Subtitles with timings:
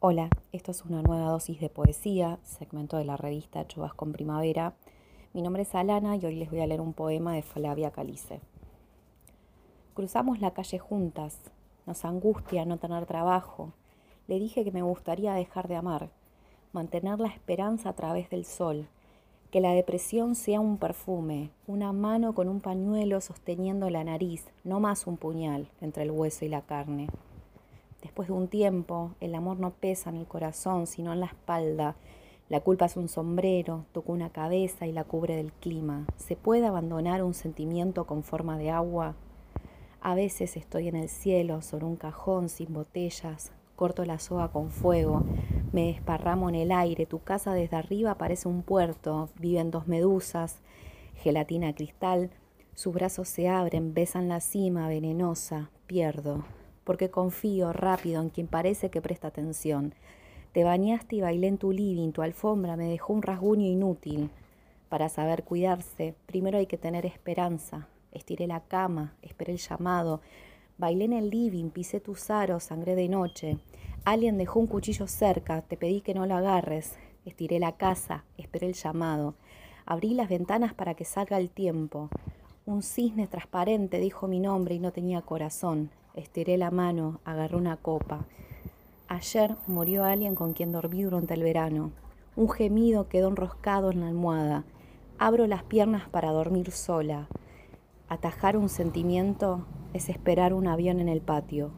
[0.00, 4.74] Hola, esto es una nueva dosis de poesía, segmento de la revista Chubas con Primavera.
[5.32, 8.40] Mi nombre es Alana y hoy les voy a leer un poema de Flavia Calice.
[9.94, 11.36] Cruzamos la calle juntas,
[11.84, 13.72] nos angustia no tener trabajo.
[14.28, 16.10] Le dije que me gustaría dejar de amar,
[16.72, 18.86] mantener la esperanza a través del sol,
[19.50, 24.78] que la depresión sea un perfume, una mano con un pañuelo sosteniendo la nariz, no
[24.78, 27.08] más un puñal entre el hueso y la carne.
[28.02, 31.96] Después de un tiempo, el amor no pesa en el corazón, sino en la espalda.
[32.48, 36.06] La culpa es un sombrero, toca una cabeza y la cubre del clima.
[36.16, 39.14] ¿Se puede abandonar un sentimiento con forma de agua?
[40.00, 44.70] A veces estoy en el cielo, sobre un cajón sin botellas, corto la soga con
[44.70, 45.24] fuego,
[45.72, 50.60] me desparramo en el aire, tu casa desde arriba parece un puerto, viven dos medusas,
[51.16, 52.30] gelatina cristal,
[52.74, 56.44] sus brazos se abren, besan la cima venenosa, pierdo,
[56.88, 59.92] porque confío rápido en quien parece que presta atención.
[60.52, 64.30] Te bañaste y bailé en tu living, tu alfombra me dejó un rasguño inútil.
[64.88, 67.88] Para saber cuidarse, primero hay que tener esperanza.
[68.10, 70.22] Estiré la cama, esperé el llamado.
[70.78, 73.58] Bailé en el living, pisé tus aros, sangré de noche.
[74.06, 76.94] Alguien dejó un cuchillo cerca, te pedí que no lo agarres.
[77.26, 79.34] Estiré la casa, esperé el llamado.
[79.84, 82.08] Abrí las ventanas para que salga el tiempo.
[82.64, 85.90] Un cisne transparente dijo mi nombre y no tenía corazón.
[86.14, 88.24] Estiré la mano, agarré una copa.
[89.08, 91.92] Ayer murió alguien con quien dormí durante el verano.
[92.36, 94.64] Un gemido quedó enroscado en la almohada.
[95.18, 97.26] Abro las piernas para dormir sola.
[98.08, 101.70] Atajar un sentimiento es esperar un avión en el patio.